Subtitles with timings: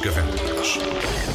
[0.00, 1.27] das.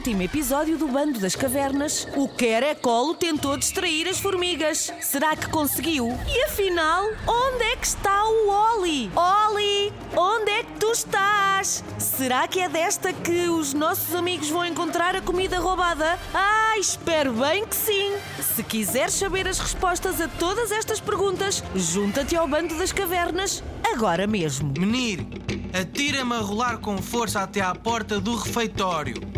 [0.00, 4.90] Último episódio do Bando das Cavernas, o Querecolo tentou distrair as formigas.
[5.02, 6.08] Será que conseguiu?
[6.26, 9.10] E afinal, onde é que está o Oli?
[9.14, 11.84] Oli, onde é que tu estás?
[11.98, 16.18] Será que é desta que os nossos amigos vão encontrar a comida roubada?
[16.32, 18.14] Ah, espero bem que sim!
[18.40, 23.62] Se quiseres saber as respostas a todas estas perguntas, junta-te ao Bando das Cavernas
[23.92, 24.72] agora mesmo.
[24.78, 25.26] Menir,
[25.78, 29.29] atira-me a rolar com força até à porta do refeitório.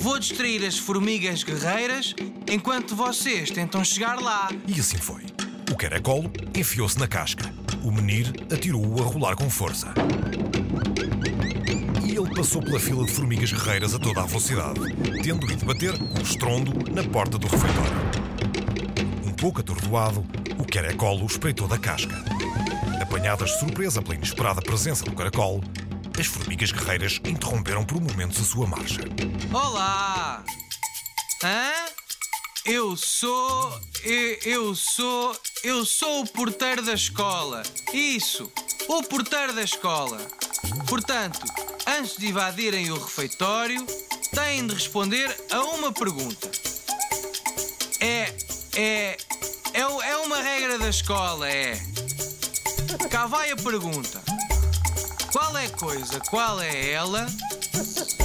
[0.00, 2.14] Vou distrair as formigas guerreiras
[2.50, 4.48] enquanto vocês tentam chegar lá.
[4.66, 5.26] E assim foi.
[5.70, 7.52] O caracolo enfiou-se na casca.
[7.84, 9.92] O menir atirou-o a rolar com força.
[12.02, 14.80] E ele passou pela fila de formigas guerreiras a toda a velocidade,
[15.22, 17.92] tendo ido bater com estrondo na porta do refeitório.
[19.26, 20.24] Um pouco atordoado,
[20.58, 22.16] o caracolo espreitou da casca.
[23.02, 25.62] Apanhadas de surpresa pela inesperada presença do caracol,
[26.20, 29.00] as formigas guerreiras interromperam por momentos a sua marcha.
[29.52, 30.44] Olá!
[31.42, 31.72] Hã?
[32.66, 33.80] Eu sou.
[34.04, 35.34] Eu, eu sou.
[35.64, 37.62] Eu sou o porteiro da escola.
[37.94, 38.52] Isso!
[38.86, 40.18] O porteiro da escola.
[40.86, 41.40] Portanto,
[41.86, 43.86] antes de invadirem o refeitório,
[44.34, 46.50] têm de responder a uma pergunta.
[47.98, 48.34] É.
[48.76, 49.16] É.
[49.72, 51.80] É, é uma regra da escola, é.
[53.10, 54.20] Cá vai a pergunta.
[55.32, 57.26] Qual é coisa, qual é ela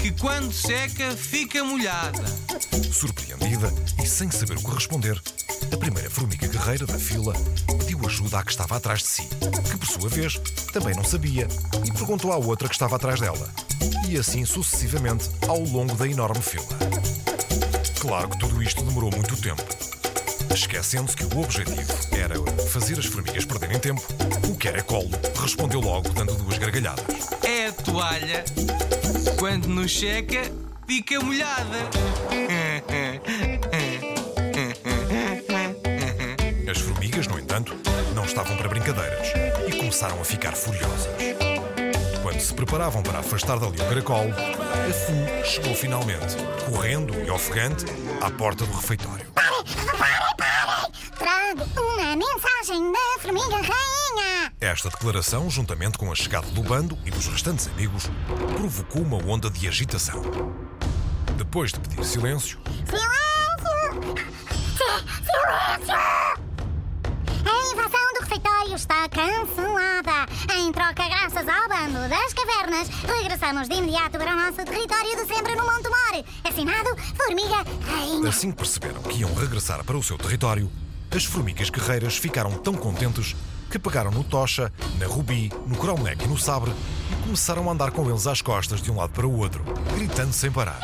[0.02, 2.26] que quando seca fica molhada?
[2.92, 3.72] Surpreendida
[4.04, 5.22] e sem saber o que responder,
[5.72, 7.34] a primeira formiga guerreira da fila
[7.80, 9.30] pediu ajuda à que estava atrás de si,
[9.70, 10.40] que por sua vez
[10.74, 11.48] também não sabia,
[11.86, 13.50] e perguntou à outra que estava atrás dela.
[14.10, 16.66] E assim sucessivamente ao longo da enorme fila.
[18.00, 19.64] Claro que tudo isto demorou muito tempo.
[20.56, 21.82] Esquecendo-se que o objetivo
[22.14, 22.36] era
[22.70, 24.02] fazer as formigas perderem tempo,
[24.50, 25.10] o caracolo
[25.42, 27.04] respondeu logo dando duas gargalhadas.
[27.44, 28.46] É a toalha.
[29.38, 30.50] Quando nos seca,
[30.88, 31.90] fica molhada.
[36.72, 37.76] As formigas, no entanto,
[38.16, 39.28] não estavam para brincadeiras
[39.68, 41.10] e começaram a ficar furiosas.
[42.24, 46.38] Quando se preparavam para afastar dali o caracol, a Fu chegou finalmente,
[46.72, 47.84] correndo e ofegante,
[48.22, 49.26] à porta do refeitório.
[52.16, 54.54] Mensagem da formiga rainha.
[54.62, 58.04] Esta declaração, juntamente com a chegada do bando e dos restantes amigos,
[58.56, 60.22] provocou uma onda de agitação.
[61.38, 64.16] Depois de pedir silêncio, Silêncio!
[64.78, 65.96] Si- Silêncio!
[67.46, 70.26] A invasão do refeitório está cancelada.
[70.58, 72.88] Em troca, graças ao bando das cavernas,
[73.20, 76.24] regressamos de imediato para o nosso território de sempre no Monte Mor.
[76.46, 78.30] Assinado Formiga Rainha.
[78.30, 80.72] assim que perceberam que iam regressar para o seu território,
[81.16, 83.36] as formigas guerreiras ficaram tão contentes
[83.72, 86.74] que pegaram no Tocha, na Rubi, no Cromlech e no Sabre
[87.10, 89.64] e começaram a andar com eles às costas de um lado para o outro,
[89.96, 90.80] gritando sem parar.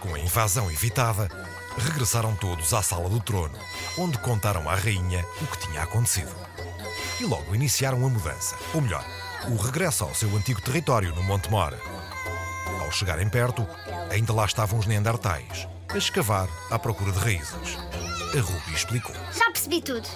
[0.00, 1.28] Com a invasão evitada,
[1.76, 3.58] regressaram todos à sala do trono,
[3.98, 6.34] onde contaram à rainha o que tinha acontecido.
[7.20, 9.04] E logo iniciaram a mudança, ou melhor,
[9.48, 11.74] o regresso ao seu antigo território no Monte Mor.
[12.80, 13.66] Ao chegarem perto,
[14.10, 17.76] ainda lá estavam os Neandertais, a escavar à procura de raízes.
[18.36, 19.14] A Ruby explicou.
[19.32, 20.08] Já percebi tudo.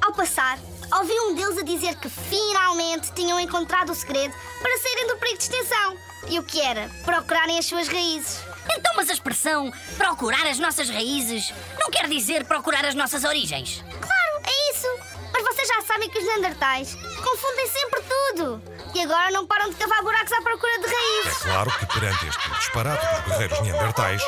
[0.00, 0.58] Ao passar,
[0.96, 5.38] ouvi um deles a dizer que finalmente tinham encontrado o segredo para saírem do perigo
[5.38, 5.96] de extinção.
[6.28, 6.88] E o que era?
[7.04, 8.40] Procurarem as suas raízes.
[8.70, 13.82] Então, mas a expressão procurar as nossas raízes não quer dizer procurar as nossas origens.
[14.00, 14.88] Claro, é isso.
[15.32, 18.73] Mas vocês já sabem que os Neandertais confundem sempre tudo.
[18.94, 21.42] E agora não param de cavar buracos à procura de raízes.
[21.42, 24.22] Claro que perante este disparate dos guerreiros Neandertais,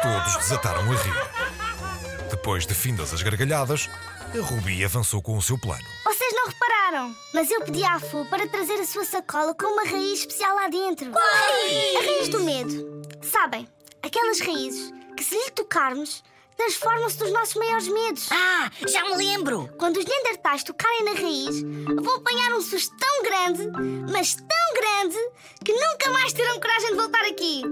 [0.00, 2.30] todos desataram a rir.
[2.30, 3.90] Depois de findas as gargalhadas,
[4.32, 5.84] a Ruby avançou com o seu plano.
[6.04, 9.84] Vocês não repararam, mas eu pedi à Fu para trazer a sua sacola com uma
[9.84, 11.12] raiz especial lá dentro.
[11.16, 13.02] A raiz do medo.
[13.22, 13.68] Sabem,
[14.02, 16.22] aquelas raízes que se lhe tocarmos,
[16.62, 18.28] transformam-se nos nossos maiores medos.
[18.30, 19.68] Ah, já me lembro!
[19.78, 23.68] Quando os Neandertais tocarem na raiz, vão apanhar um susto tão grande,
[24.10, 25.16] mas tão grande,
[25.64, 27.62] que nunca mais terão coragem de voltar aqui.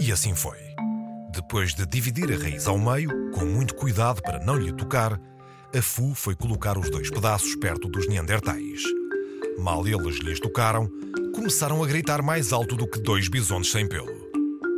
[0.00, 0.58] E assim foi.
[1.30, 5.20] Depois de dividir a raiz ao meio, com muito cuidado para não lhe tocar,
[5.74, 8.82] a Fu foi colocar os dois pedaços perto dos Neandertais.
[9.58, 10.88] Mal eles lhes tocaram,
[11.34, 14.12] começaram a gritar mais alto do que dois bisontes sem pelo.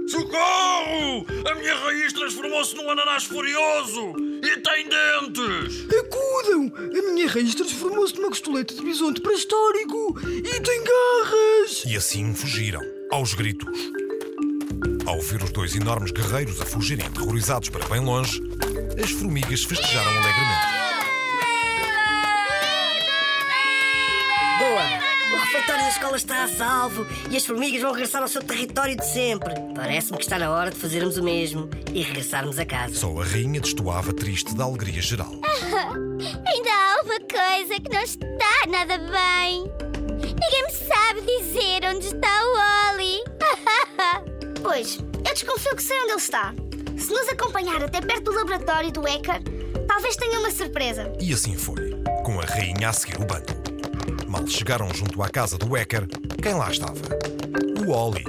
[0.09, 0.60] Socorro!
[1.51, 5.87] A minha raiz transformou-se num ananás furioso e tem dentes!
[5.99, 6.73] Acudam!
[6.77, 11.85] A minha raiz transformou-se numa costoleta de bisonte pré-histórico e tem garras!
[11.87, 13.79] E assim fugiram, aos gritos.
[15.07, 18.43] Ao ver os dois enormes guerreiros a fugirem aterrorizados para bem longe,
[19.03, 20.80] as formigas festejaram alegremente.
[25.61, 29.07] Refeitório da escola está a salvo e as formigas vão regressar ao seu território de
[29.07, 29.55] sempre.
[29.75, 32.95] Parece-me que está na hora de fazermos o mesmo e regressarmos a casa.
[32.95, 35.31] Só a rainha destoava triste da alegria geral.
[36.47, 39.65] Ainda há uma coisa que não está nada bem.
[40.13, 43.21] Ninguém me sabe dizer onde está o Oli.
[44.63, 46.55] Pois, eu desconfio que sei onde ele está.
[46.99, 49.41] Se nos acompanhar até perto do laboratório do Ecker,
[49.89, 51.11] talvez tenha uma surpresa.
[51.19, 51.93] E assim foi,
[52.25, 53.60] com a rainha a seguir o bando.
[54.31, 56.07] Mal chegaram junto à casa do Ecker,
[56.41, 57.01] quem lá estava?
[57.85, 58.23] O Oli.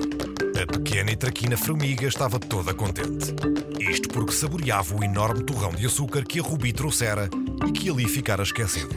[0.60, 3.36] A pequena e traquina formiga estava toda contente.
[3.80, 7.30] Isto porque saboreava o enorme torrão de açúcar que a Rubi trouxera
[7.68, 8.90] e que ali ficara esquecido.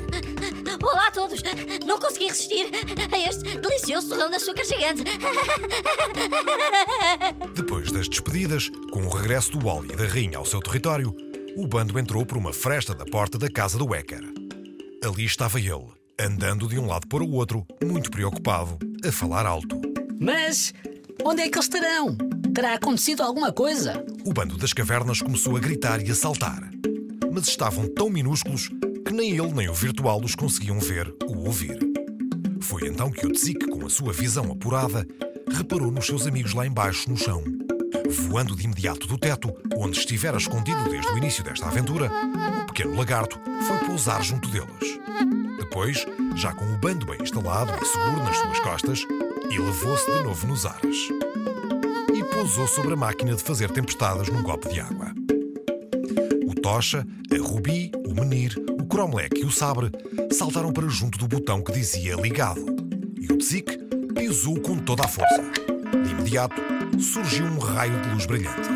[0.82, 1.42] Olá a todos!
[1.86, 2.70] Não consegui resistir
[3.12, 5.04] a este delicioso torrão de açúcar gigante.
[7.54, 11.14] Depois das despedidas, com o regresso do Oli e da rainha ao seu território,
[11.54, 14.24] o bando entrou por uma fresta da porta da casa do Ecker.
[15.04, 15.84] Ali estava ele,
[16.20, 19.80] andando de um lado para o outro, muito preocupado, a falar alto.
[20.18, 20.72] Mas
[21.24, 22.16] onde é que eles estarão?
[22.54, 24.04] Terá acontecido alguma coisa?
[24.24, 26.70] O bando das cavernas começou a gritar e a saltar.
[27.32, 28.68] Mas estavam tão minúsculos
[29.04, 31.78] que nem ele nem o virtual os conseguiam ver ou ouvir.
[32.60, 35.06] Foi então que o Tzik, com a sua visão apurada,
[35.52, 37.42] reparou nos seus amigos lá embaixo no chão.
[38.08, 42.10] Voando de imediato do teto, onde estivera escondido desde o início desta aventura,
[42.62, 44.98] o pequeno lagarto foi pousar junto deles.
[45.74, 46.06] Depois,
[46.36, 49.06] já com o bando bem instalado e seguro nas suas costas,
[49.50, 51.08] elevou-se de novo nos ares.
[52.14, 55.12] E pousou sobre a máquina de fazer tempestades num copo de água.
[56.46, 59.90] O Tocha, a Rubi, o Menir, o Cromlech e o Sabre
[60.30, 62.64] saltaram para junto do botão que dizia ligado.
[63.18, 63.76] E o Tzik
[64.14, 65.42] pisou com toda a força.
[66.04, 66.62] De imediato,
[67.00, 68.68] surgiu um raio de luz brilhante.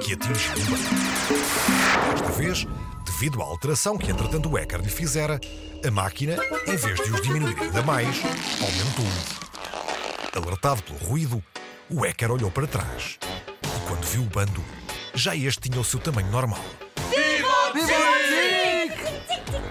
[0.00, 2.14] Que atingiu o.
[2.14, 2.66] Desta vez,
[3.14, 5.40] devido à alteração que entretanto o Ecker lhe fizera,
[5.86, 8.16] a máquina, em vez de os diminuir ainda mais,
[8.60, 9.06] aumentou.
[10.34, 11.42] Alertado pelo ruído,
[11.88, 13.18] o Ecker olhou para trás.
[13.62, 14.64] E quando viu o bando,
[15.14, 16.64] já este tinha o seu tamanho normal.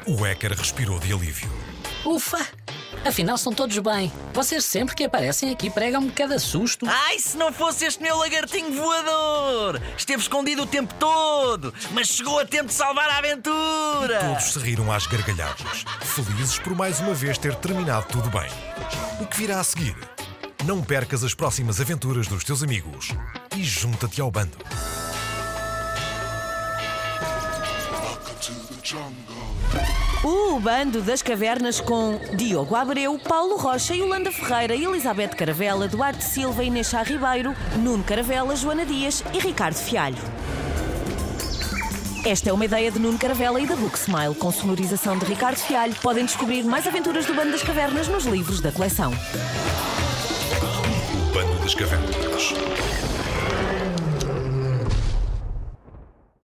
[0.07, 1.51] O Ecker respirou de alívio.
[2.05, 2.62] Ufa!
[3.05, 4.11] Afinal, estão todos bem.
[4.33, 6.85] Vocês sempre que aparecem aqui pregam-me cada susto.
[6.87, 9.81] Ai, se não fosse este meu lagartinho voador!
[9.97, 14.19] Esteve escondido o tempo todo, mas chegou a tempo de salvar a aventura!
[14.19, 18.49] Todos se riram às gargalhadas, felizes por mais uma vez ter terminado tudo bem.
[19.19, 19.95] O que virá a seguir?
[20.65, 23.09] Não percas as próximas aventuras dos teus amigos
[23.55, 24.57] e junta-te ao bando.
[30.23, 36.63] O Bando das Cavernas com Diogo Abreu, Paulo Rocha, Yolanda Ferreira, Elizabeth Caravela, Duarte Silva,
[36.63, 40.17] Inês Chá Ribeiro, Nuno Caravela, Joana Dias e Ricardo Fialho.
[42.25, 45.57] Esta é uma ideia de Nuno Caravela e da Book Smile, com sonorização de Ricardo
[45.57, 45.93] Fialho.
[46.01, 49.11] Podem descobrir mais aventuras do Bando das Cavernas nos livros da coleção.
[51.11, 52.13] O Bando das Cavernas.